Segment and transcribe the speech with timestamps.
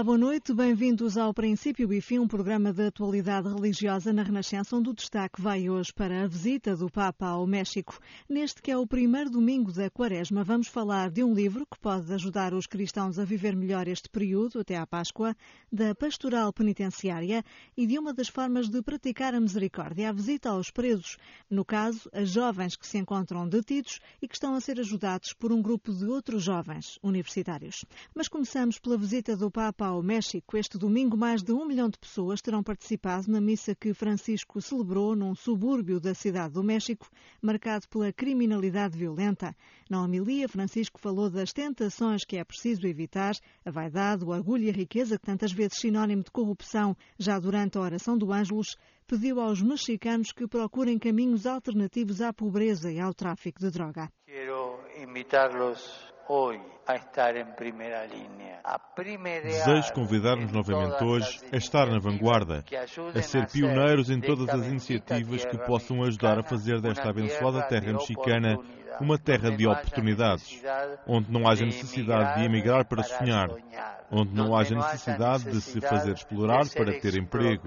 [0.00, 0.54] Olá, boa noite.
[0.54, 5.42] Bem-vindos ao Princípio e Fim, um programa de atualidade religiosa na Renascença, onde o destaque
[5.42, 7.98] vai hoje para a visita do Papa ao México.
[8.26, 12.10] Neste que é o primeiro domingo da Quaresma, vamos falar de um livro que pode
[12.14, 15.36] ajudar os cristãos a viver melhor este período, até à Páscoa,
[15.70, 17.44] da pastoral penitenciária
[17.76, 21.18] e de uma das formas de praticar a misericórdia, a visita aos presos,
[21.50, 25.52] no caso, a jovens que se encontram detidos e que estão a ser ajudados por
[25.52, 27.84] um grupo de outros jovens universitários.
[28.14, 30.56] Mas começamos pela visita do Papa ao México.
[30.56, 35.16] Este domingo, mais de um milhão de pessoas terão participado na missa que Francisco celebrou
[35.16, 37.08] num subúrbio da cidade do México,
[37.42, 39.54] marcado pela criminalidade violenta.
[39.88, 43.32] Na homilia, Francisco falou das tentações que é preciso evitar,
[43.64, 47.76] a vaidade, o orgulho e a riqueza, que tantas vezes sinónimo de corrupção, já durante
[47.76, 53.12] a oração do Ângelus, pediu aos mexicanos que procurem caminhos alternativos à pobreza e ao
[53.12, 54.08] tráfico de droga.
[54.24, 56.09] Quero invitar-los
[59.42, 62.64] Desejo convidar-nos novamente hoje a estar na vanguarda,
[63.16, 67.92] a ser pioneiros em todas as iniciativas que possam ajudar a fazer desta abençoada terra
[67.94, 68.60] mexicana
[69.00, 70.62] uma terra de oportunidades,
[71.04, 73.48] onde não haja necessidade de emigrar para sonhar,
[74.08, 77.64] onde não haja necessidade de se fazer explorar para ter emprego,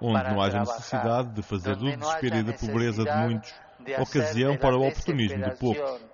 [0.00, 3.54] onde não haja necessidade de fazer do desespero e da pobreza de muitos
[4.00, 6.11] ocasião para o oportunismo de poucos.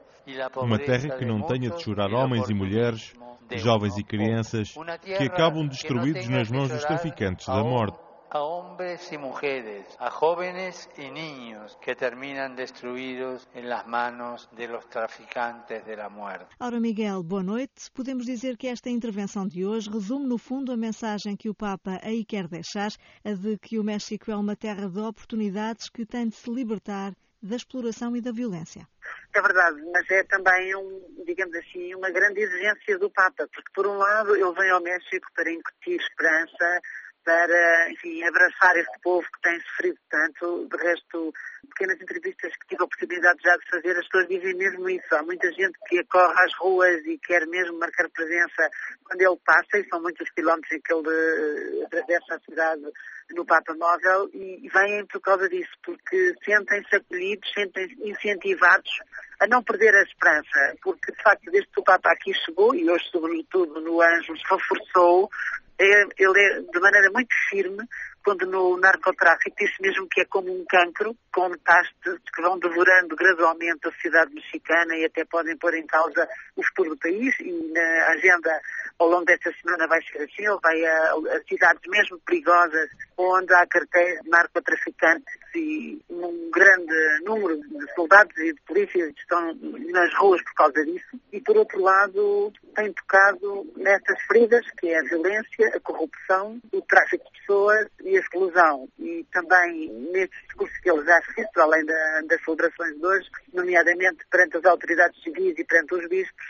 [0.56, 3.14] Uma terra que não tenha de chorar homens e mulheres,
[3.56, 7.98] jovens e crianças, que acabam destruídos nas mãos dos traficantes da morte.
[8.30, 14.68] a hombres y mujeres, a jóvenes y niños que terminan destruídos en las manos de
[14.68, 16.54] los traficantes de la muerte.
[16.58, 17.90] Ora, Miguel, boa noite.
[17.94, 22.00] Podemos dizer que esta intervenção de hoje resume, no fundo, a mensagem que o Papa
[22.02, 22.90] aí quer deixar,
[23.24, 27.14] a de que o México é uma terra de oportunidades que tem de se libertar
[27.42, 28.86] da exploração e da violência.
[29.34, 33.86] É verdade, mas é também, um, digamos assim, uma grande exigência do Papa, porque por
[33.86, 36.80] um lado ele vem ao México para incutir esperança,
[37.24, 40.66] para, enfim, abraçar este povo que tem sofrido tanto.
[40.66, 41.32] De resto,
[41.68, 45.14] pequenas entrevistas que tive a oportunidade já de fazer, as pessoas dizem mesmo isso.
[45.14, 48.70] Há muita gente que acorre às ruas e quer mesmo marcar presença
[49.04, 52.82] quando ele passa, e são muitos quilómetros em que ele atravessa a cidade
[53.34, 58.90] no Papa Móvel, e vêm por causa disso, porque sentem-se acolhidos, sentem-se incentivados
[59.40, 62.90] a não perder a esperança, porque de facto desde que o Papa aqui chegou, e
[62.90, 65.30] hoje sobretudo no Anjos reforçou,
[65.80, 67.86] é, ele é de maneira muito firme
[68.24, 73.14] quando no narcotráfico disse mesmo que é como um cancro, com metástases que vão devorando
[73.14, 77.72] gradualmente a sociedade mexicana e até podem pôr em causa o futuro do país e
[77.72, 78.60] na agenda
[78.98, 83.52] ao longo desta semana vai ser assim, ele vai a, a cidades mesmo perigosas onde
[83.54, 86.94] há cartéis de narcotraficantes e um grande
[87.24, 91.20] número de soldados e de polícias estão nas ruas por causa disso.
[91.32, 96.80] E, por outro lado, tem tocado nessas feridas, que é a violência, a corrupção, o
[96.82, 98.88] tráfico de pessoas e a exclusão.
[98.98, 104.24] E também nesse discurso que ele já fez, além da, das celebrações de hoje, nomeadamente
[104.30, 106.46] perante as autoridades civis e perante os bispos,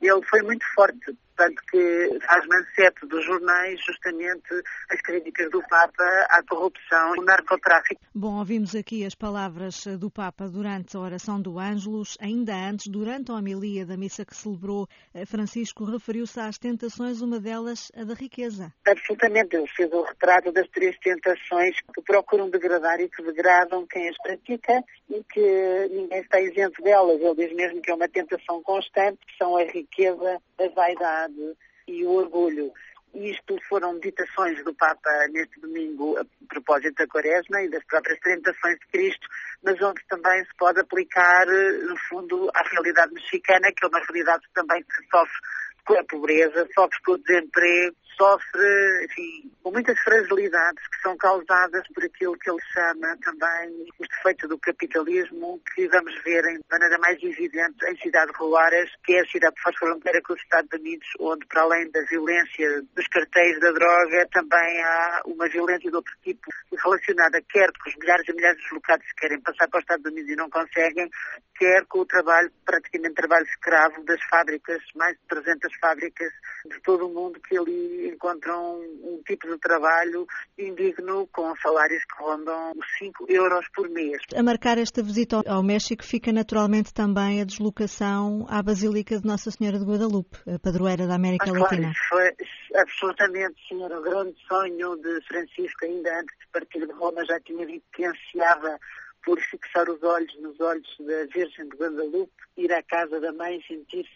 [0.00, 6.04] ele foi muito forte tanto que faz manchete dos jornais justamente as críticas do Papa
[6.30, 8.00] à corrupção e ao narcotráfico.
[8.14, 12.16] Bom, ouvimos aqui as palavras do Papa durante a oração do Ângelus.
[12.20, 17.40] Ainda antes, durante a homilia da missa que celebrou, eh, Francisco referiu-se às tentações, uma
[17.40, 18.72] delas a da riqueza.
[18.86, 24.08] Absolutamente, ele fez o retrato das três tentações que procuram degradar e que degradam quem
[24.08, 27.20] as pratica e que ninguém está isento delas.
[27.20, 31.56] Ele diz mesmo que é uma tentação constante, que são a riqueza, a vaidade,
[31.88, 32.72] e o orgulho.
[33.14, 38.78] Isto foram ditações do Papa neste domingo a propósito da Quaresma e das próprias tentações
[38.78, 39.28] de Cristo,
[39.62, 44.42] mas onde também se pode aplicar, no fundo, à realidade mexicana, que é uma realidade
[44.54, 45.38] também que sofre
[45.84, 51.86] com a pobreza, sofre com o desemprego, sofre, enfim, com muitas fragilidades que são causadas
[51.94, 56.98] por aquilo que ele chama também os defeitos do capitalismo, que vamos ver em maneira
[56.98, 60.70] mais evidente em cidades rurais, que é a cidade que faz fronteira com os Estados
[60.72, 65.96] Unidos, onde para além da violência dos cartéis da droga, também há uma violência de
[65.96, 66.50] outro tipo
[66.82, 70.04] relacionada quer com os milhares e milhares de deslocados que querem passar para os Estados
[70.10, 71.10] Unidos e não conseguem,
[71.56, 76.32] quer com o trabalho, praticamente trabalho escravo das fábricas, mais de 300 fábricas
[76.66, 80.26] de todo o mundo que ali encontram um tipo de trabalho
[80.58, 84.20] indigno com salários que rondam os 5 euros por mês.
[84.34, 89.50] A marcar esta visita ao México fica naturalmente também a deslocação à Basílica de Nossa
[89.50, 91.92] Senhora de Guadalupe, a padroeira da América Mas, Latina.
[92.08, 97.24] Claro, foi absolutamente, senhora, o grande sonho de Francisco, ainda antes de partir de Roma,
[97.24, 98.78] já tinha dito que ansiava
[99.24, 103.62] por fixar os olhos nos olhos da Virgem de Guadalupe, ir à casa da mãe,
[103.66, 104.10] sentir-se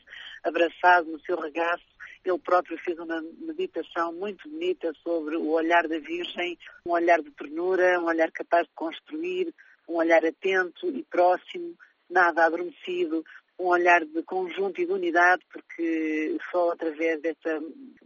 [0.44, 1.84] abraçado no seu regaço
[2.30, 7.30] ele próprio fez uma meditação muito bonita sobre o olhar da Virgem, um olhar de
[7.30, 9.54] ternura, um olhar capaz de construir,
[9.88, 11.74] um olhar atento e próximo,
[12.10, 13.24] nada adormecido,
[13.58, 17.60] um olhar de conjunto e de unidade, porque só através dessa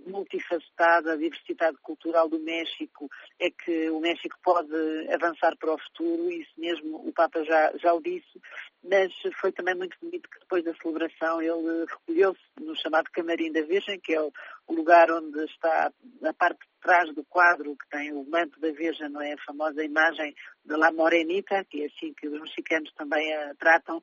[0.07, 3.09] multifacetada diversidade cultural do México
[3.39, 4.75] é que o México pode
[5.13, 8.41] avançar para o futuro, isso mesmo o Papa já, já o disse,
[8.83, 13.63] mas foi também muito bonito que depois da celebração ele recolheu-se no chamado Camarim da
[13.63, 14.33] Virgem, que é o,
[14.69, 15.93] lugar onde está
[16.23, 19.33] a parte de trás do quadro que tem o manto da Virgem, não é?
[19.33, 24.01] A famosa imagem de La Morenita, que é assim que os mexicanos também a tratam,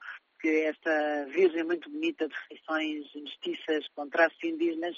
[0.47, 4.95] que esta virgem muito bonita de feições mestiças com traços indígenas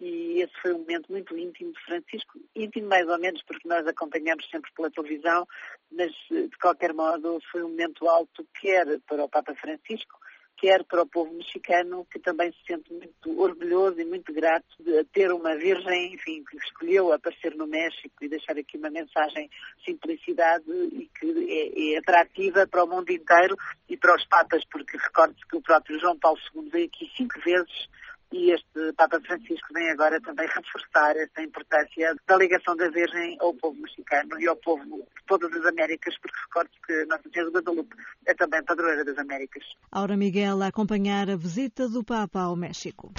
[0.00, 3.84] e esse foi um momento muito íntimo de Francisco, íntimo mais ou menos porque nós
[3.88, 5.46] acompanhamos sempre pela televisão,
[5.90, 10.16] mas de qualquer modo foi um momento alto quer para o Papa Francisco,
[10.64, 15.04] quer para o povo mexicano, que também se sente muito orgulhoso e muito grato de
[15.12, 19.84] ter uma virgem, enfim, que escolheu aparecer no México e deixar aqui uma mensagem de
[19.84, 23.54] simplicidade e que é, é atrativa para o mundo inteiro
[23.90, 27.38] e para os papas, porque recorde-se que o próprio João Paulo II veio aqui cinco
[27.40, 27.86] vezes
[28.34, 33.54] e este Papa Francisco vem agora também reforçar esta importância da ligação da Virgem ao
[33.54, 37.56] povo mexicano e ao povo de todas as Américas, porque recordo que Nossa Senhora de
[37.56, 37.96] Guadalupe
[38.26, 39.62] é também padroeira das Américas.
[39.92, 43.12] Aura Miguel a acompanhar a visita do Papa ao México.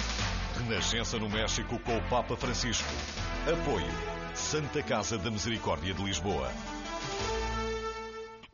[0.58, 2.88] Renascença no México com o Papa Francisco.
[3.50, 6.50] Apoio Santa Casa da Misericórdia de Lisboa.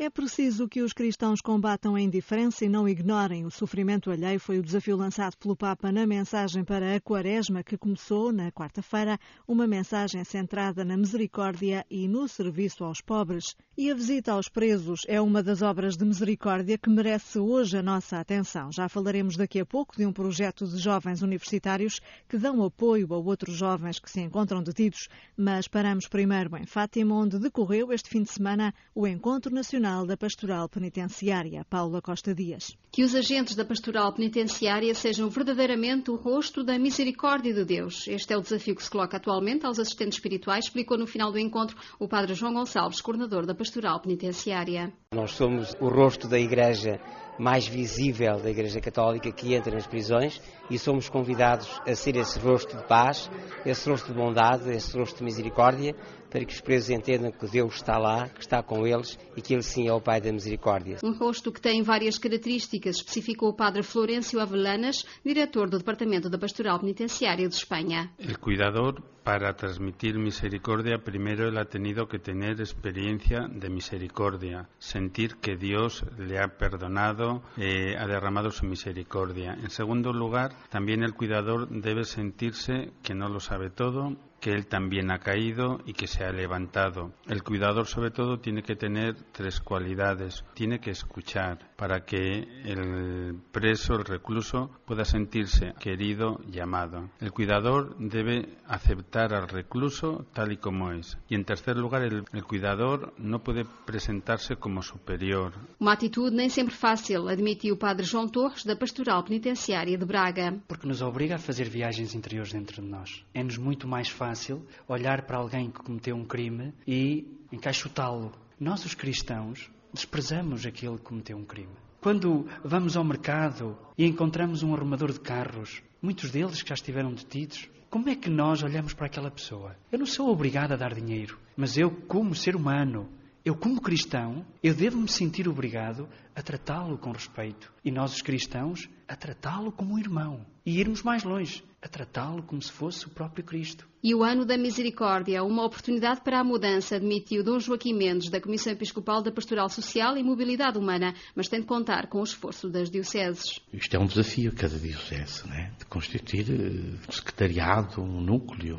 [0.02, 4.58] É preciso que os cristãos combatam a indiferença e não ignorem o sofrimento alheio, foi
[4.58, 9.16] o desafio lançado pelo Papa na mensagem para a Quaresma, que começou na quarta-feira,
[9.46, 13.54] uma mensagem centrada na misericórdia e no serviço aos pobres.
[13.78, 17.82] E a visita aos presos é uma das obras de misericórdia que merece hoje a
[17.82, 18.72] nossa atenção.
[18.72, 23.19] Já falaremos daqui a pouco de um projeto de jovens universitários que dão apoio a
[23.19, 25.06] outros jovens que se encontram detidos,
[25.37, 30.06] mas paramos primeiro em Fátima, onde decorreu este fim de semana o Encontro Nacional Nacional
[30.06, 32.77] da Pastoral Penitenciária, Paula Costa Dias.
[32.91, 38.09] Que os agentes da Pastoral Penitenciária sejam verdadeiramente o rosto da misericórdia de Deus.
[38.09, 41.39] Este é o desafio que se coloca atualmente aos assistentes espirituais, explicou no final do
[41.39, 44.93] encontro o Padre João Gonçalves, coordenador da Pastoral Penitenciária.
[45.15, 46.99] Nós somos o rosto da Igreja
[47.39, 50.41] mais visível da Igreja Católica que entra nas prisões
[50.71, 53.31] e somos convidados a ser esse rosto de paz,
[53.65, 55.94] esse rosto de bondade, esse rosto de misericórdia,
[56.32, 59.52] para que os presos entendam que Deus está lá, que está com eles e que
[59.52, 60.96] Ele sim é o Pai da misericórdia.
[61.05, 66.38] Um rosto que tem várias características, especificou o Padre Florencio Avelanas, diretor do Departamento da
[66.38, 68.11] Pastoral Penitenciária de Espanha.
[68.19, 75.37] O cuidador, para transmitir misericordia, primeiro ele ha tenido que tener experiencia de misericordia, sentir
[75.37, 79.52] que Dios le ha perdonado, eh, ha derramado su misericordia.
[79.52, 84.67] En segundo lugar, también el cuidador debe sentirse que no lo sabe todo, que él
[84.67, 87.12] también ha caído y que se ha levantado.
[87.29, 90.44] El cuidador sobre todo tiene que tener tres cualidades.
[90.55, 97.11] Tiene que escuchar para que el preso, el recluso, pueda sentirse querido y amado.
[97.20, 101.19] El cuidador debe aceptar al recluso tal y como es.
[101.29, 105.55] Y en tercer lugar, el, el cuidador no puede presentarse como superior.
[105.81, 110.55] Uma atitude nem sempre fácil, admitiu o padre João Torres, da Pastoral Penitenciária de Braga.
[110.69, 113.24] Porque nos obriga a fazer viagens interiores dentro de nós.
[113.34, 118.32] É-nos muito mais fácil fácil olhar para alguém que cometeu um crime e encaixotá-lo.
[118.58, 121.75] Nós, os cristãos, desprezamos aquele que cometeu um crime.
[122.01, 127.13] Quando vamos ao mercado e encontramos um arrumador de carros, muitos deles que já estiveram
[127.13, 129.77] detidos, como é que nós olhamos para aquela pessoa?
[129.91, 133.08] Eu não sou obrigado a dar dinheiro, mas eu, como ser humano,
[133.44, 137.72] eu, como cristão, eu devo me sentir obrigado a tratá-lo com respeito.
[137.84, 140.46] E nós, os cristãos, a tratá-lo como um irmão.
[140.65, 143.91] E irmos mais longe, a tratá-lo como se fosse o próprio Cristo.
[144.05, 148.41] E o Ano da Misericórdia, uma oportunidade para a mudança, admitiu Dom Joaquim Mendes, da
[148.41, 152.69] Comissão Episcopal da Pastoral Social e Mobilidade Humana, mas tem de contar com o esforço
[152.69, 153.60] das dioceses.
[153.72, 155.72] Isto é um desafio cada diocese, né?
[155.79, 158.77] de constituir um secretariado, um núcleo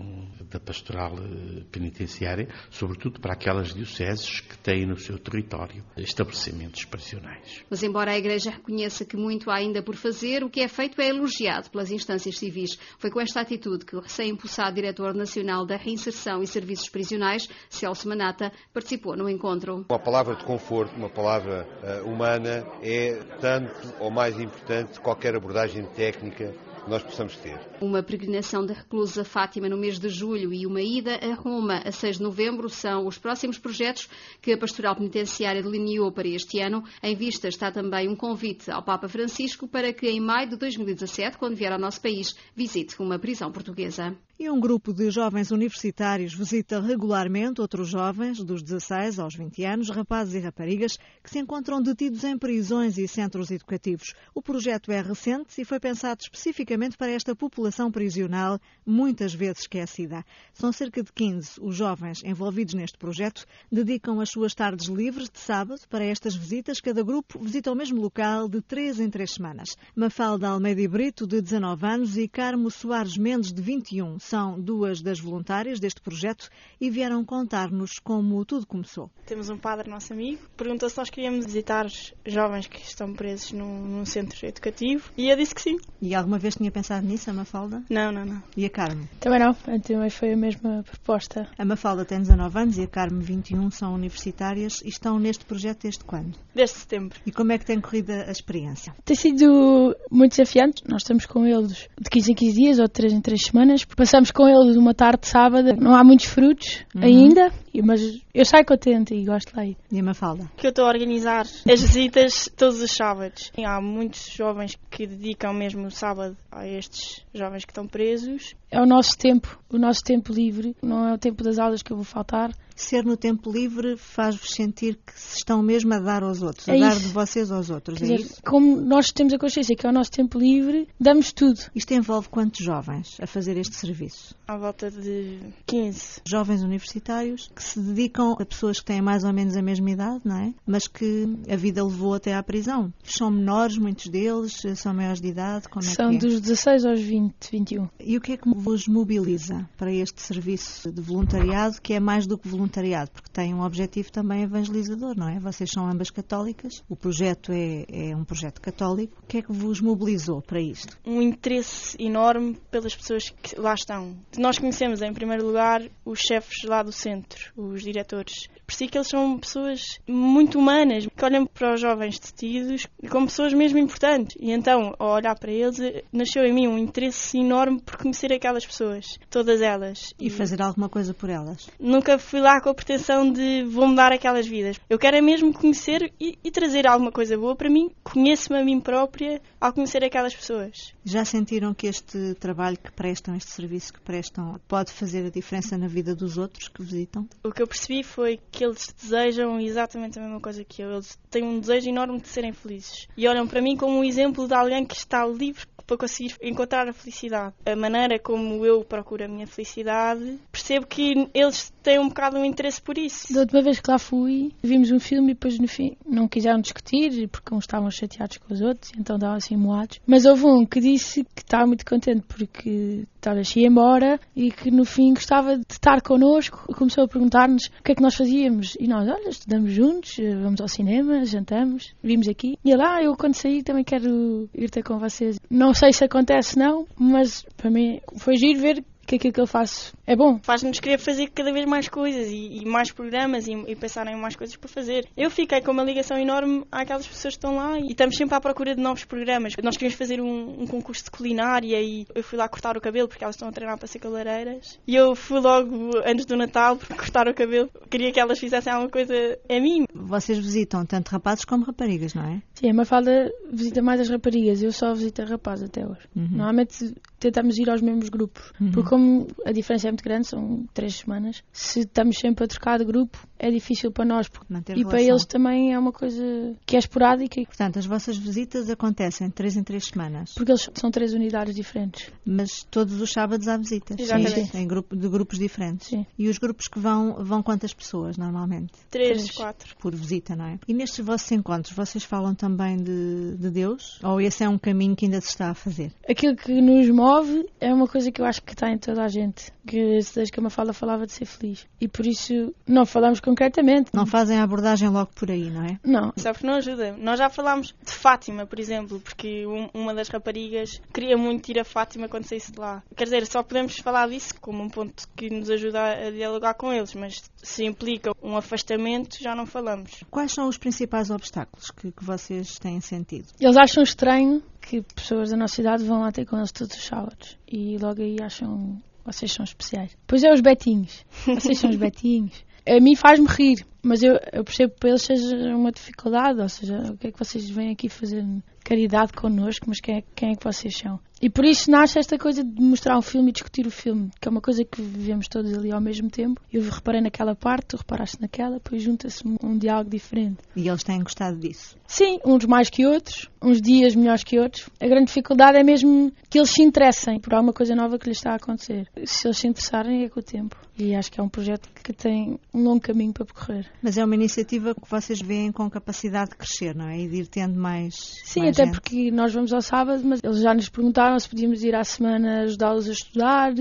[0.49, 7.63] da pastoral eh, penitenciária, sobretudo para aquelas dioceses que têm no seu território estabelecimentos prisionais.
[7.69, 10.99] Mas embora a Igreja reconheça que muito há ainda por fazer, o que é feito
[11.01, 12.77] é elogiado pelas instâncias civis.
[12.97, 18.07] Foi com esta atitude que o recém-impulsado diretor Nacional da Reinserção e Serviços Prisionais, Celso
[18.07, 19.85] Manata, participou no encontro.
[19.89, 25.35] Uma palavra de conforto, uma palavra uh, humana, é tanto ou mais importante que qualquer
[25.35, 26.53] abordagem técnica
[26.87, 27.59] nós possamos ter.
[27.81, 31.91] Uma peregrinação da reclusa Fátima no mês de julho e uma ida a Roma a
[31.91, 34.09] 6 de novembro são os próximos projetos
[34.41, 36.83] que a Pastoral Penitenciária delineou para este ano.
[37.01, 41.37] Em vista está também um convite ao Papa Francisco para que em maio de 2017,
[41.37, 44.15] quando vier ao nosso país, visite uma prisão portuguesa.
[44.43, 49.89] E um grupo de jovens universitários visita regularmente outros jovens, dos 16 aos 20 anos,
[49.89, 54.13] rapazes e raparigas, que se encontram detidos em prisões e centros educativos.
[54.35, 60.25] O projeto é recente e foi pensado especificamente para esta população prisional, muitas vezes esquecida.
[60.53, 65.39] São cerca de 15 os jovens envolvidos neste projeto, dedicam as suas tardes livres de
[65.39, 66.81] sábado para estas visitas.
[66.81, 69.77] Cada grupo visita o mesmo local de três em três semanas.
[69.95, 74.99] Mafalda Almeida e Brito, de 19 anos, e Carmo Soares Mendes, de 21 são duas
[74.99, 76.49] das voluntárias deste projeto
[76.81, 79.11] e vieram contar-nos como tudo começou.
[79.27, 81.85] Temos um padre nosso amigo, perguntou se nós queríamos visitar
[82.25, 85.77] jovens que estão presos num, num, centro educativo e eu disse que sim.
[86.01, 87.83] E alguma vez tinha pensado nisso, a Mafalda?
[87.91, 88.41] Não, não, não.
[88.57, 89.07] E a Carmo?
[89.19, 91.47] Também não, também foi a mesma proposta.
[91.55, 95.83] A Mafalda tem 19 anos e a Carmo 21, são universitárias e estão neste projeto
[95.83, 96.35] desde quando?
[96.55, 97.19] Desde setembro.
[97.23, 98.95] E como é que tem corrido a experiência?
[99.05, 100.81] Tem sido muito desafiante.
[100.89, 103.85] Nós estamos com eles de 15 em 15 dias ou de 3 em 3 semanas.
[103.85, 105.75] Passamos com eles uma tarde de sábado.
[105.77, 107.03] Não há muitos frutos uhum.
[107.03, 107.51] ainda,
[107.83, 108.01] mas
[108.33, 109.65] eu saio contente e gosto lá.
[109.65, 110.49] E a Mafalda?
[110.55, 113.51] Que eu estou a organizar as visitas todos os sábados.
[113.57, 118.53] E há muitos jovens que dedicam mesmo o sábado a estes jovens que estão presos.
[118.69, 120.75] É o nosso tempo, o nosso tempo livre.
[120.81, 124.49] Não é o tempo das aulas que eu vou faltar ser no tempo livre faz-vos
[124.49, 127.69] sentir que se estão mesmo a dar aos outros, a é dar de vocês aos
[127.69, 128.41] outros, Quer é dizer, isso?
[128.43, 131.59] Como nós temos a consciência que é o nosso tempo livre, damos tudo.
[131.75, 134.35] Isto envolve quantos jovens a fazer este serviço?
[134.47, 136.21] À volta de 15.
[136.25, 140.21] Jovens universitários que se dedicam a pessoas que têm mais ou menos a mesma idade,
[140.25, 140.53] não é?
[140.65, 142.93] Mas que a vida levou até à prisão.
[143.03, 146.19] São menores, muitos deles, são maiores de idade, como são é que é?
[146.19, 147.89] dos 16 aos 20, 21.
[147.99, 152.27] E o que é que vos mobiliza para este serviço de voluntariado, que é mais
[152.27, 152.62] do que voluntariado?
[152.63, 155.39] Voluntariado, porque tem um objetivo também evangelizador, não é?
[155.39, 159.19] Vocês são ambas católicas, o projeto é, é um projeto católico.
[159.21, 160.97] O que é que vos mobilizou para isto?
[161.05, 164.15] Um interesse enorme pelas pessoas que lá estão.
[164.37, 168.47] Nós conhecemos, em primeiro lugar, os chefes lá do centro, os diretores.
[168.65, 173.27] Por si que eles são pessoas muito humanas, que olham para os jovens detidos como
[173.27, 174.37] pessoas mesmo importantes.
[174.39, 175.77] E então, ao olhar para eles,
[176.11, 180.13] nasceu em mim um interesse enorme por conhecer aquelas pessoas, todas elas.
[180.17, 181.69] E, e fazer alguma coisa por elas?
[181.79, 184.79] Nunca fui lá com a pretensão de vou mudar aquelas vidas.
[184.89, 187.89] Eu quero é mesmo conhecer e, e trazer alguma coisa boa para mim.
[188.03, 190.93] Conheço-me a mim própria ao conhecer aquelas pessoas.
[191.03, 195.77] Já sentiram que este trabalho que prestam, este serviço que prestam, pode fazer a diferença
[195.77, 197.27] na vida dos outros que visitam?
[197.43, 200.91] O que eu percebi foi que eles desejam exatamente a mesma coisa que eu.
[200.91, 203.07] Eles têm um desejo enorme de serem felizes.
[203.17, 206.87] E olham para mim como um exemplo de alguém que está livre para conseguir encontrar
[206.87, 207.53] a felicidade.
[207.65, 212.45] A maneira como eu procuro a minha felicidade, percebo que eles têm um bocado um
[212.45, 213.33] interesse por isso.
[213.33, 216.59] Da última vez que lá fui, vimos um filme e depois no fim não quiseram
[216.59, 219.99] discutir porque uns estavam chateados com os outros, então estavam assim moados.
[220.07, 224.71] Mas houve um que disse que estava muito contente porque talvez ia embora e que
[224.71, 226.73] no fim gostava de estar connosco.
[226.73, 228.75] Começou a perguntar-nos o que é que nós fazíamos.
[228.79, 232.57] E nós, olha, estudamos juntos, vamos ao cinema, jantamos, vimos aqui.
[232.63, 235.39] E ele, ah, eu quando sair também quero ir ter com vocês.
[235.49, 239.47] Não sei se acontece não, mas para mim foi giro ver que aquilo que eu
[239.47, 240.39] faço é bom.
[240.43, 244.15] Faz-nos querer fazer cada vez mais coisas e, e mais programas e, e, pensar em
[244.15, 245.07] mais coisas para fazer.
[245.15, 248.41] Eu fiquei com uma ligação enorme àquelas pessoas que estão lá e estamos sempre à
[248.41, 249.53] procura de novos programas.
[249.61, 253.07] Nós queríamos fazer um, um concurso de culinária e eu fui lá cortar o cabelo
[253.07, 254.79] porque elas estão a treinar para ser cabeleireiras.
[254.87, 257.69] E eu fui logo antes do Natal para cortar o cabelo.
[257.89, 259.13] Queria que elas fizessem alguma coisa
[259.49, 259.85] a mim.
[259.93, 262.41] Vocês visitam tanto rapazes como raparigas, não é?
[262.53, 264.61] Sim, a Mafalda visita mais as raparigas.
[264.61, 266.07] Eu só visito a rapaz até hoje.
[266.15, 266.29] Uhum.
[266.31, 266.93] Normalmente
[267.23, 268.51] tentamos ir aos mesmos grupos.
[268.59, 268.71] Uhum.
[268.71, 272.79] Porque como a diferença é muito grande, são três semanas, se estamos sempre a trocar
[272.79, 274.29] de grupo, é difícil para nós.
[274.49, 274.89] Manter e relação.
[274.91, 276.23] para eles também é uma coisa
[276.65, 277.41] que é esporádica.
[277.45, 280.33] Portanto, as vossas visitas acontecem três em três semanas?
[280.35, 282.11] Porque eles são três unidades diferentes.
[282.25, 283.97] Mas todos os sábados há visitas?
[283.99, 284.45] Exatamente.
[284.45, 285.87] Sim, em grupo, de grupos diferentes?
[285.87, 286.05] Sim.
[286.17, 288.73] E os grupos que vão, vão quantas pessoas, normalmente?
[288.89, 289.31] Três, três.
[289.31, 289.75] quatro.
[289.77, 290.59] Por visita, não é?
[290.67, 293.99] E nestes vossos encontros, vocês falam também de, de Deus?
[294.03, 295.91] Ou esse é um caminho que ainda se está a fazer?
[296.09, 297.12] Aquilo que nos move
[297.59, 299.51] é uma coisa que eu acho que está em toda a gente.
[299.65, 301.67] Que desde que a Mafalda falava de ser feliz.
[301.79, 303.91] E por isso não falamos concretamente.
[303.93, 305.79] Não fazem a abordagem logo por aí, não é?
[305.83, 306.13] Não.
[306.17, 306.95] Só porque não ajuda.
[306.97, 311.65] Nós já falámos de Fátima, por exemplo, porque uma das raparigas queria muito ir a
[311.65, 312.83] Fátima quando saísse de lá.
[312.95, 316.73] Quer dizer, só podemos falar disso como um ponto que nos ajuda a dialogar com
[316.73, 320.03] eles, mas se implica um afastamento, já não falamos.
[320.09, 323.27] Quais são os principais obstáculos que, que vocês têm sentido?
[323.39, 326.85] Eles acham estranho que pessoas da nossa idade vão lá ter com eles todos os
[326.85, 329.95] sábados e logo aí acham vocês são especiais.
[330.07, 331.05] Pois é, os betinhos.
[331.25, 332.43] Vocês são os betinhos.
[332.65, 336.47] A mim faz-me rir, mas eu, eu percebo que para eles seja uma dificuldade, ou
[336.47, 338.25] seja, o que é que vocês vêm aqui fazer
[338.63, 340.97] caridade connosco, mas quem é, quem é que vocês são?
[341.23, 344.27] E por isso nasce esta coisa de mostrar um filme e discutir o filme, que
[344.27, 346.41] é uma coisa que vivemos todos ali ao mesmo tempo.
[346.51, 350.39] Eu reparei naquela parte, tu reparaste naquela, depois junta-se um, um, diálogo diferente.
[350.53, 351.77] E eles têm gostado disso?
[351.87, 354.69] Sim, uns mais que outros, uns dias melhores que outros.
[354.81, 358.17] A grande dificuldade é mesmo que eles se interessem por alguma coisa nova que lhes
[358.17, 358.89] está a acontecer.
[359.05, 360.57] Se eles se interessarem é com o tempo.
[360.77, 363.67] E acho que é um projeto que tem um longo caminho para percorrer.
[363.81, 366.99] Mas é uma iniciativa que vocês veem com capacidade de crescer, não é?
[366.99, 367.93] E de ir tendo mais.
[368.23, 368.73] Sim, mais até gente.
[368.73, 372.41] porque nós vamos ao sábado, mas eles já nos perguntaram se podíamos ir à semana
[372.41, 373.53] ajudá-los a estudar,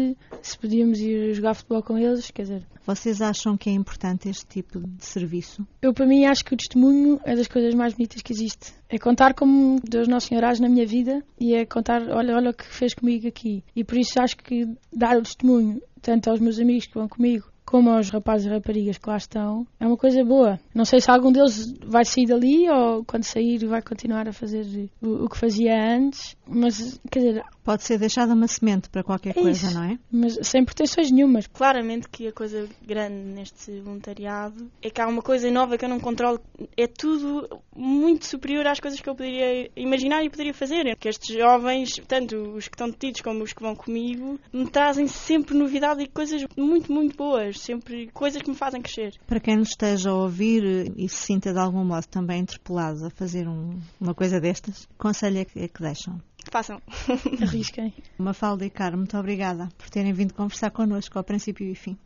[0.42, 2.66] se podíamos ir jogar futebol com eles, quer dizer.
[2.84, 5.66] Vocês acham que é importante este tipo de serviço?
[5.80, 8.74] Eu, para mim, acho que o testemunho é das coisas mais bonitas que existe.
[8.88, 12.50] É contar como Deus Nosso Senhor age na minha vida e é contar, olha, olha
[12.50, 13.62] o que fez comigo aqui.
[13.76, 17.51] E por isso acho que dar o testemunho, tanto aos meus amigos que vão comigo,
[17.72, 20.60] como aos rapazes e raparigas que lá estão, é uma coisa boa.
[20.74, 24.90] Não sei se algum deles vai sair dali ou quando sair vai continuar a fazer
[25.00, 27.42] o, o que fazia antes, mas quer dizer.
[27.64, 29.98] Pode ser deixada uma semente para qualquer é coisa, isso, não é?
[30.10, 31.46] Mas sem pretensões nenhumas.
[31.46, 35.88] Claramente que a coisa grande neste voluntariado é que há uma coisa nova que eu
[35.88, 36.40] não controlo.
[36.76, 40.96] É tudo muito superior às coisas que eu poderia imaginar e poderia fazer.
[40.96, 45.06] Que estes jovens, tanto os que estão detidos como os que vão comigo, me trazem
[45.06, 47.61] sempre novidade e coisas muito, muito boas.
[47.62, 49.14] Sempre coisas que me fazem crescer.
[49.24, 53.10] Para quem nos esteja a ouvir e se sinta de algum modo também interpelado a
[53.10, 56.20] fazer um, uma coisa destas, conselho é que, é que deixam?
[56.50, 56.82] Façam.
[57.40, 57.94] Arrisquem.
[58.18, 61.96] Mafalda e Caro, muito obrigada por terem vindo conversar connosco ao princípio e fim.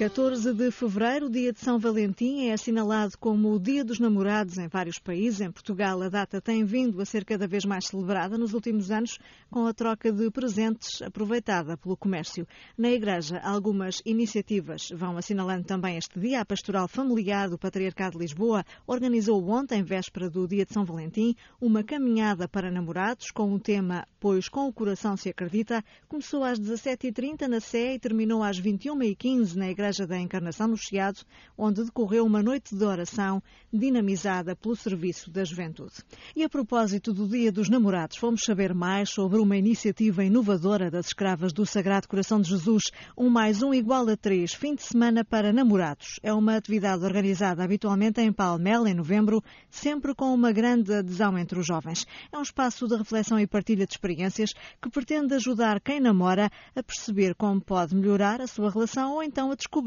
[0.00, 4.66] 14 de fevereiro, dia de São Valentim, é assinalado como o Dia dos Namorados em
[4.66, 5.42] vários países.
[5.42, 9.18] Em Portugal, a data tem vindo a ser cada vez mais celebrada nos últimos anos,
[9.50, 12.48] com a troca de presentes aproveitada pelo comércio.
[12.78, 16.40] Na Igreja, algumas iniciativas vão assinalando também este dia.
[16.40, 21.36] A Pastoral Familiar do Patriarcado de Lisboa organizou ontem, véspera do Dia de São Valentim,
[21.60, 25.84] uma caminhada para namorados com o tema Pois com o Coração se Acredita.
[26.08, 30.76] Começou às 17h30 na Sé e terminou às 21h15 na Igreja Igreja da Encarnação no
[30.76, 31.24] Chiado,
[31.58, 35.94] onde decorreu uma noite de oração dinamizada pelo Serviço da Juventude.
[36.36, 41.06] E a propósito do Dia dos Namorados, fomos saber mais sobre uma iniciativa inovadora das
[41.06, 42.84] escravas do Sagrado Coração de Jesus,
[43.18, 46.20] um mais um igual a três, fim de semana para namorados.
[46.22, 51.58] É uma atividade organizada habitualmente em Palmela, em novembro, sempre com uma grande adesão entre
[51.58, 52.06] os jovens.
[52.30, 56.82] É um espaço de reflexão e partilha de experiências que pretende ajudar quem namora a
[56.82, 59.79] perceber como pode melhorar a sua relação ou então a descobrir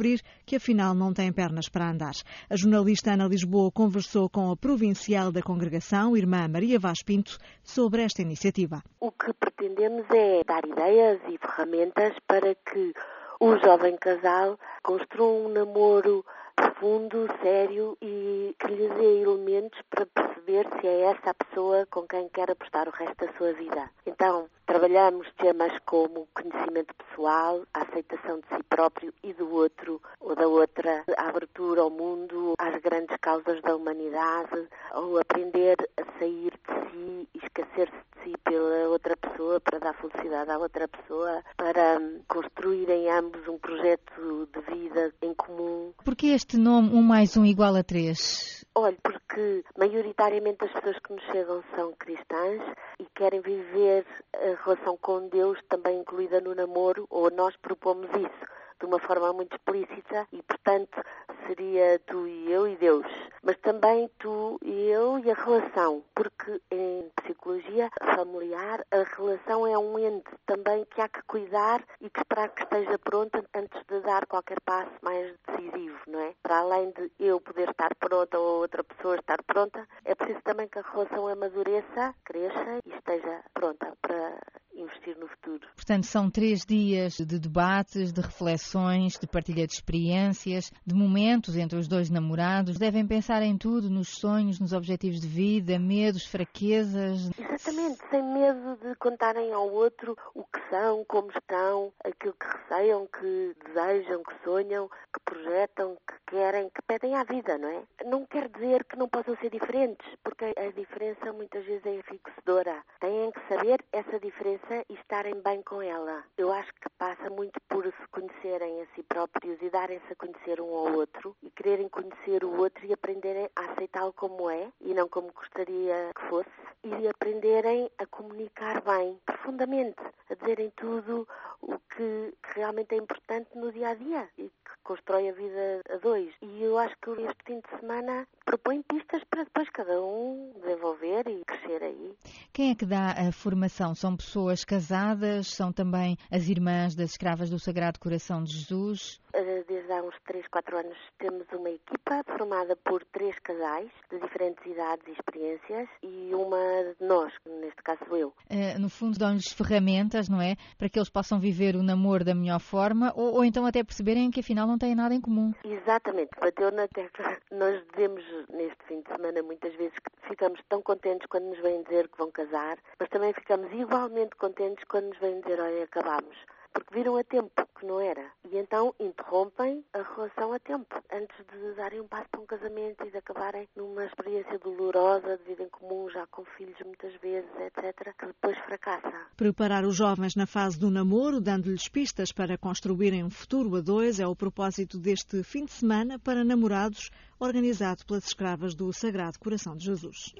[0.45, 2.13] que afinal não tem pernas para andar.
[2.49, 8.03] A jornalista Ana Lisboa conversou com a provincial da congregação, irmã Maria Vaz Pinto, sobre
[8.03, 8.81] esta iniciativa.
[8.99, 12.93] O que pretendemos é dar ideias e ferramentas para que
[13.39, 16.25] o jovem casal construa um namoro
[16.55, 22.07] profundo, sério e que lhe dê elementos para perceber se é essa a pessoa com
[22.07, 23.89] quem quer apostar o resto da sua vida.
[24.05, 30.35] Então, trabalhamos temas como conhecimento pessoal, a aceitação de si próprio e do outro ou
[30.35, 36.51] da outra, a abertura ao mundo, às grandes causas da humanidade, ou aprender a sair
[36.51, 41.43] de si e esquecer-se de si pela outra pessoa para dar felicidade à outra pessoa,
[41.57, 45.93] para construir em ambos um projeto de vida em comum.
[46.03, 48.65] Porquê este nome, um mais um igual a três?
[48.75, 52.61] Olha, porque maioritariamente as pessoas que nos chegam são cristãs
[52.99, 58.53] e querem viver a relação com Deus também incluída no namoro, ou nós propomos isso
[58.83, 61.01] de uma forma muito explícita e, portanto,
[61.47, 63.07] seria tu e eu e Deus.
[63.41, 69.77] Mas também tu e eu e a relação, porque em psicologia familiar a relação é
[69.77, 74.01] um ente também que há que cuidar e que esperar que esteja pronta antes de
[74.01, 76.33] dar qualquer passo mais decisivo, não é?
[76.43, 80.67] Para além de eu poder estar pronta ou outra pessoa estar pronta, é preciso também
[80.67, 84.41] que a relação amadureça, cresça e esteja pronta para
[84.75, 85.67] investir no futuro.
[85.75, 91.77] Portanto, são três dias de debates, de reflexões, de partilha de experiências, de momentos entre
[91.77, 92.77] os dois namorados.
[92.77, 97.29] Devem pensar em tudo, nos sonhos, nos objetivos de vida, medos, fraquezas.
[97.65, 103.07] Exatamente, sem medo de contarem ao outro o que são, como estão, aquilo que receiam,
[103.07, 107.83] que desejam, que sonham, que projetam, que querem, que pedem à vida, não é?
[108.05, 112.83] Não quer dizer que não possam ser diferentes, porque a diferença muitas vezes é enriquecedora.
[112.99, 116.21] Têm que saber essa diferença e estarem bem com ela.
[116.37, 120.59] Eu acho que passa muito por se conhecerem a si próprios e darem-se a conhecer
[120.59, 124.93] um ao outro e quererem conhecer o outro e aprenderem a aceitá-lo como é e
[124.93, 127.07] não como gostaria que fosse e
[127.53, 131.27] aprenderem a comunicar bem, profundamente, a dizerem tudo
[131.61, 135.97] o que realmente é importante no dia a dia e que constrói a vida a
[135.97, 136.33] dois.
[136.41, 141.27] E eu acho que este fim de semana propõe pistas para depois cada um desenvolver
[141.27, 142.13] e crescer aí.
[142.51, 143.93] Quem é que dá a formação?
[143.93, 145.47] São pessoas casadas?
[145.47, 149.21] São também as irmãs das escravas do Sagrado Coração de Jesus?
[149.33, 154.19] Eh, desde há uns 3, 4 anos temos uma equipa formada por três casais de
[154.19, 158.27] diferentes idades e experiências e uma de nós, neste caso eu.
[158.49, 160.55] Uh, no fundo dão-lhes ferramentas, não é?
[160.77, 164.29] Para que eles possam viver o namoro da melhor forma ou, ou então até perceberem
[164.29, 165.51] que afinal não têm nada em comum.
[165.63, 167.35] Exatamente, bateu na tecla.
[167.51, 171.81] Nós dizemos neste fim de semana muitas vezes que ficamos tão contentes quando nos vêm
[171.81, 176.37] dizer que vão casar, mas também ficamos igualmente contentes quando nos vêm dizer, olha, acabamos
[176.73, 178.25] porque viram a tempo que não era.
[178.51, 183.05] E então interrompem a relação a tempo, antes de darem um passo para um casamento
[183.05, 187.49] e de acabarem numa experiência dolorosa de vida em comum, já com filhos muitas vezes,
[187.59, 189.13] etc., que depois fracassa.
[189.37, 194.19] Preparar os jovens na fase do namoro, dando-lhes pistas para construírem um futuro a dois,
[194.19, 199.75] é o propósito deste fim de semana para namorados, organizado pelas escravas do Sagrado Coração
[199.75, 200.33] de Jesus.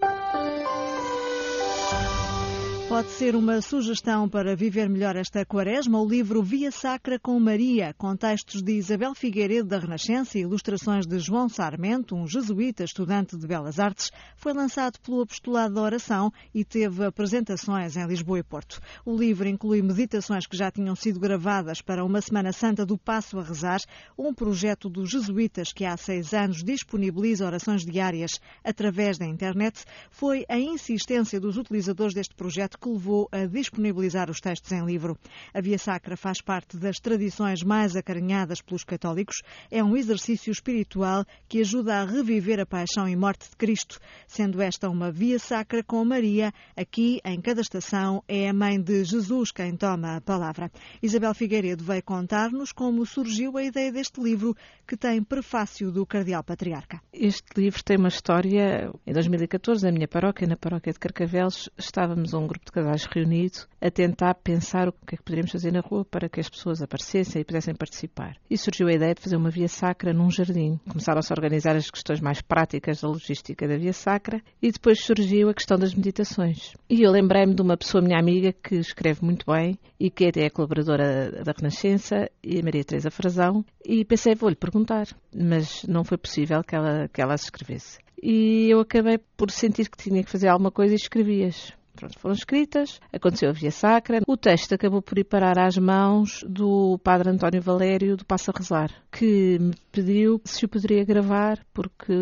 [2.94, 7.92] Pode ser uma sugestão para viver melhor esta quaresma o livro Via Sacra com Maria,
[7.98, 13.36] com textos de Isabel Figueiredo da Renascença e ilustrações de João Sarmento, um jesuíta estudante
[13.36, 18.44] de Belas Artes, foi lançado pelo Apostolado da Oração e teve apresentações em Lisboa e
[18.44, 18.80] Porto.
[19.04, 23.40] O livro inclui meditações que já tinham sido gravadas para uma Semana Santa do Passo
[23.40, 23.80] a Rezar,
[24.16, 29.84] um projeto dos jesuítas que há seis anos disponibiliza orações diárias através da internet.
[30.12, 35.18] Foi a insistência dos utilizadores deste projeto que levou a disponibilizar os textos em livro.
[35.54, 39.38] A Via Sacra faz parte das tradições mais acarinhadas pelos católicos.
[39.72, 44.62] É um exercício espiritual que ajuda a reviver a paixão e morte de Cristo, sendo
[44.62, 46.52] esta uma Via Sacra com Maria.
[46.76, 50.70] Aqui, em cada estação, é a mãe de Jesus quem toma a palavra.
[51.02, 56.44] Isabel Figueiredo veio contar-nos como surgiu a ideia deste livro, que tem prefácio do Cardeal
[56.44, 57.02] Patriarca.
[57.14, 58.92] Este livro tem uma história.
[59.08, 63.60] Em 2014, na minha paróquia, na paróquia de Carcavelos, estávamos um grupo de casais reunido
[63.80, 66.82] a tentar pensar o que é que poderíamos fazer na rua para que as pessoas
[66.82, 68.36] aparecessem e pudessem participar.
[68.50, 70.80] E surgiu a ideia de fazer uma via sacra num jardim.
[70.90, 75.50] Começaram-se a organizar as questões mais práticas da logística da via sacra e depois surgiu
[75.50, 76.74] a questão das meditações.
[76.90, 80.50] E eu lembrei-me de uma pessoa, minha amiga, que escreve muito bem e que é
[80.50, 86.64] colaboradora da Renascença, e Maria Teresa Frazão, e pensei, vou-lhe perguntar, mas não foi possível
[86.64, 88.00] que ela, que ela se escrevesse.
[88.22, 91.74] E eu acabei por sentir que tinha que fazer alguma coisa e escrevi-as.
[91.96, 94.20] Pronto, foram escritas, aconteceu a Via Sacra.
[94.28, 98.58] O texto acabou por ir parar às mãos do padre António Valério do Passa a
[98.58, 102.14] Rezar, que me pediu se o poderia gravar porque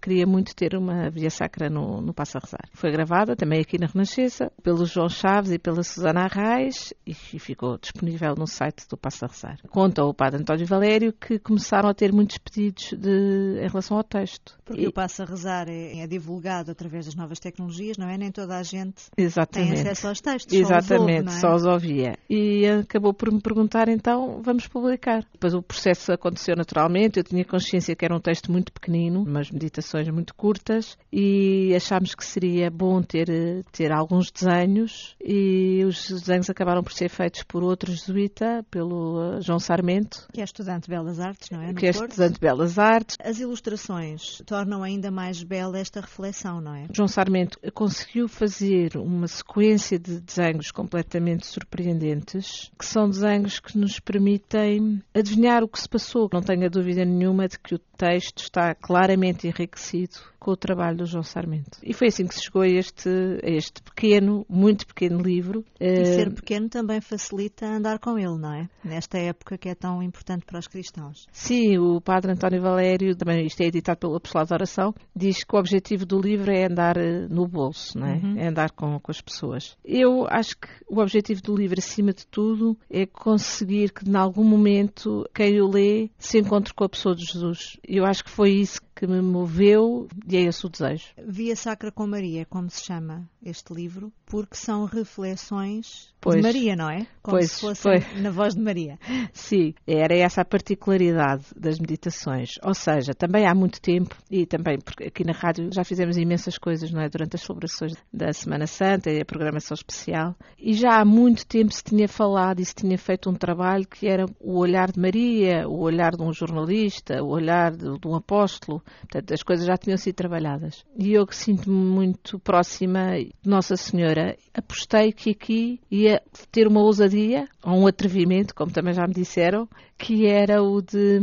[0.00, 2.68] queria muito ter uma Via Sacra no, no Passa a Rezar.
[2.72, 7.76] Foi gravada também aqui na Renascença pelo João Chaves e pela Susana Arraes e ficou
[7.76, 9.58] disponível no site do Passa a Rezar.
[9.68, 14.04] Conta o padre António Valério que começaram a ter muitos pedidos de, em relação ao
[14.04, 14.58] texto.
[14.64, 14.86] Porque e...
[14.86, 18.16] o Passa a Rezar é, é divulgado através das novas tecnologias, não é?
[18.16, 19.72] Nem toda a gente Exatamente.
[19.72, 20.52] tem acesso aos textos.
[20.52, 22.10] Exatamente, só os, ouve, é?
[22.10, 22.18] só os ouvia.
[22.28, 25.24] E acabou por me perguntar, então, vamos publicar.
[25.32, 29.50] Depois o processo aconteceu naturalmente, eu tinha consciência que era um texto muito pequenino, umas
[29.50, 33.28] meditações muito curtas, e achámos que seria bom ter,
[33.72, 39.42] ter alguns desenhos, e os desenhos acabaram por ser feitos por outro jesuíta, pelo uh,
[39.42, 40.28] João Sarmento.
[40.32, 41.68] Que é estudante de Belas Artes, não é?
[41.68, 42.10] No que é Porto.
[42.10, 43.16] estudante de Belas Artes.
[43.22, 46.86] As ilustrações tornam ainda mais bela esta reflexão, não é?
[46.92, 53.98] João Sarmento conseguiu fazer uma sequência de desenhos completamente surpreendentes, que são desenhos que nos
[53.98, 56.28] permitem adivinhar o que se passou.
[56.32, 61.04] Não tenho dúvida nenhuma de que o texto está claramente enriquecido com o trabalho do
[61.04, 61.78] João Sarmento.
[61.82, 63.10] E foi assim que se chegou a este,
[63.44, 65.62] a este pequeno, muito pequeno livro.
[65.78, 68.68] E eh, ser pequeno também facilita andar com ele, não é?
[68.82, 71.26] Nesta época que é tão importante para os cristãos.
[71.30, 75.54] Sim, o padre António Valério, também isto é editado pelo Apostolado da Oração, diz que
[75.54, 78.14] o objetivo do livro é andar eh, no bolso, não é?
[78.14, 78.38] Uhum.
[78.38, 79.76] É andar com, com as pessoas.
[79.84, 84.44] Eu acho que o objetivo do livro, acima de tudo, é conseguir que, em algum
[84.44, 87.78] momento, quem o lê se encontre com a pessoa de Jesus.
[87.86, 91.06] Eu acho que foi isso que me moveu e é esse o desejo.
[91.24, 96.76] Via Sacra com Maria, como se chama este livro, porque são reflexões pois, de Maria,
[96.76, 97.04] não é?
[97.20, 97.88] Como pois, se fosse
[98.22, 98.96] na voz de Maria.
[99.32, 102.50] Sim, era essa a particularidade das meditações.
[102.62, 106.56] Ou seja, também há muito tempo, e também porque aqui na rádio já fizemos imensas
[106.56, 107.08] coisas, não é?
[107.08, 111.72] Durante as celebrações da Semana Santa e a programação especial, e já há muito tempo
[111.72, 115.68] se tinha falado e se tinha feito um trabalho que era o olhar de Maria,
[115.68, 118.80] o olhar de um jornalista, o olhar de, de um apóstolo.
[119.00, 120.84] Portanto, as coisas já tinham sido trabalhadas.
[120.96, 124.19] E eu que sinto-me muito próxima de Nossa Senhora,
[124.54, 129.68] apostei que aqui ia ter uma ousadia, ou um atrevimento, como também já me disseram,
[129.98, 131.20] que era o de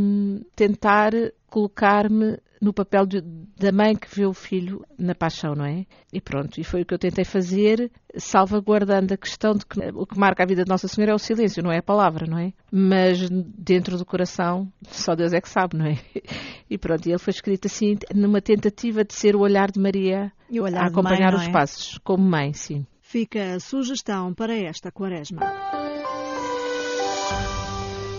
[0.54, 1.12] tentar
[1.48, 5.86] colocar-me no papel de, da mãe que vê o filho na paixão, não é?
[6.12, 10.06] E pronto, e foi o que eu tentei fazer, salvaguardando a questão de que o
[10.06, 12.38] que marca a vida de Nossa Senhora é o silêncio, não é a palavra, não
[12.38, 12.52] é?
[12.70, 15.98] Mas dentro do coração, só Deus é que sabe, não é?
[16.70, 20.30] E pronto, e ele foi escrito assim, numa tentativa de ser o olhar de Maria
[20.76, 21.50] a acompanhar mãe, os é?
[21.50, 22.86] passos, como mãe, sim.
[23.00, 25.40] Fica a sugestão para esta quaresma.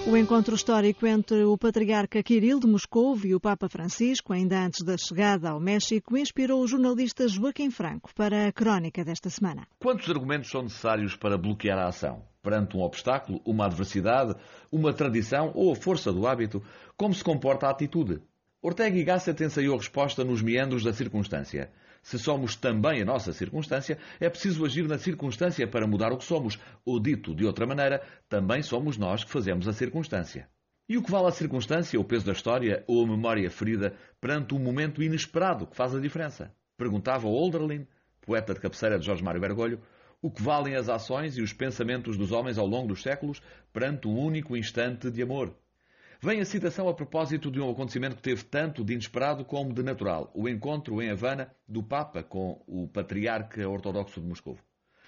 [0.10, 4.84] O encontro histórico entre o patriarca Kirill de Moscou e o Papa Francisco, ainda antes
[4.84, 9.68] da chegada ao México, inspirou o jornalista Joaquim Franco para a crónica desta semana.
[9.78, 12.24] Quantos argumentos são necessários para bloquear a ação?
[12.42, 14.34] Perante um obstáculo, uma adversidade,
[14.72, 16.60] uma tradição ou a força do hábito,
[16.98, 18.20] como se comporta a atitude?
[18.64, 21.72] Ortega y Gasset ensaiou a resposta nos meandros da circunstância.
[22.02, 26.24] Se somos também a nossa circunstância, é preciso agir na circunstância para mudar o que
[26.24, 30.50] somos, ou dito de outra maneira, também somos nós que fazemos a circunstância.
[30.88, 34.56] E o que vale a circunstância, o peso da história ou a memória ferida perante
[34.56, 36.52] um momento inesperado que faz a diferença?
[36.76, 37.86] Perguntava Olderlin,
[38.22, 39.82] poeta de cabeceira de Jorge Mário Bergoglio,
[40.22, 44.08] o que valem as ações e os pensamentos dos homens ao longo dos séculos perante
[44.08, 45.56] um único instante de amor?
[46.22, 49.82] Vem a citação a propósito de um acontecimento que teve tanto de inesperado como de
[49.82, 54.60] natural, o encontro em Havana do Papa com o Patriarca Ortodoxo de Moscou.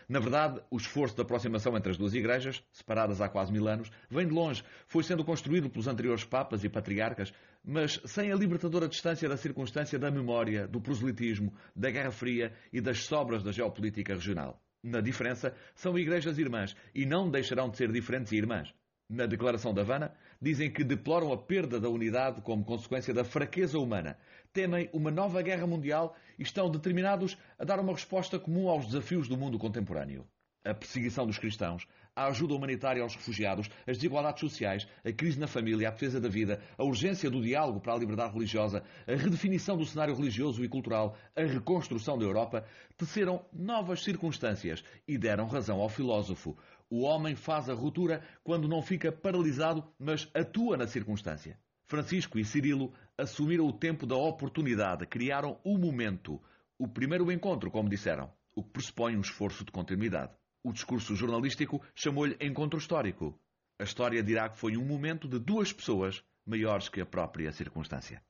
[0.07, 3.91] Na verdade, o esforço de aproximação entre as duas igrejas, separadas há quase mil anos,
[4.09, 8.87] vem de longe, foi sendo construído pelos anteriores papas e patriarcas, mas sem a libertadora
[8.87, 14.13] distância da circunstância da memória, do proselitismo, da Guerra Fria e das sobras da geopolítica
[14.13, 14.63] regional.
[14.81, 18.73] Na diferença, são igrejas irmãs e não deixarão de ser diferentes e irmãs.
[19.11, 23.77] Na Declaração de Havana, dizem que deploram a perda da unidade como consequência da fraqueza
[23.77, 24.17] humana,
[24.51, 29.27] temem uma nova guerra mundial e estão determinados a dar uma resposta comum aos desafios
[29.27, 30.25] do mundo contemporâneo.
[30.63, 35.47] A perseguição dos cristãos, a ajuda humanitária aos refugiados, as desigualdades sociais, a crise na
[35.47, 39.77] família, a defesa da vida, a urgência do diálogo para a liberdade religiosa, a redefinição
[39.77, 42.65] do cenário religioso e cultural, a reconstrução da Europa,
[42.97, 46.57] teceram novas circunstâncias e deram razão ao filósofo.
[46.91, 51.57] O homem faz a ruptura quando não fica paralisado, mas atua na circunstância.
[51.85, 56.41] Francisco e Cirilo assumiram o tempo da oportunidade, criaram o momento,
[56.77, 60.33] o primeiro encontro, como disseram, o que pressupõe um esforço de continuidade.
[60.61, 63.39] O discurso jornalístico chamou-lhe encontro histórico.
[63.79, 68.21] A história dirá que foi um momento de duas pessoas maiores que a própria circunstância.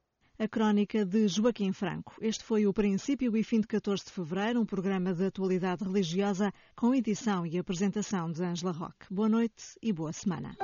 [0.41, 2.15] A crónica de Joaquim Franco.
[2.19, 6.51] Este foi o princípio e fim de 14 de fevereiro, um programa de atualidade religiosa
[6.75, 9.05] com edição e apresentação de Ângela Roque.
[9.11, 10.57] Boa noite e boa semana.